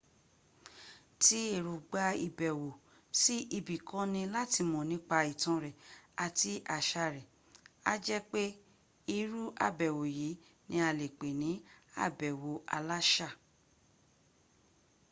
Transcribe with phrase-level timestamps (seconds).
[1.21, 2.69] tí èróngbà ìbẹ̀wò
[3.21, 5.79] sí ibi kan ní láti mọ̀ nípa ìtàn rẹ̀
[6.25, 7.29] ati àṣà rẹ̀
[7.91, 8.41] á jẹ́ pé
[9.17, 11.49] ìrún àbẹ̀wò yìí ní a lè pè ní
[12.05, 13.29] àbẹ̀wò aláṣà